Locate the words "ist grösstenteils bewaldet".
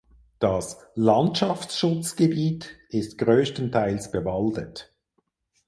2.89-4.91